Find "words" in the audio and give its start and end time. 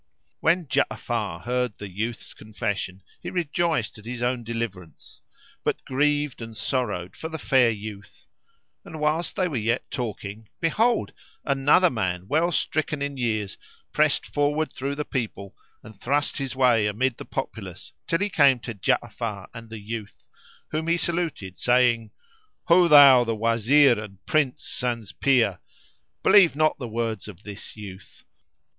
26.87-27.27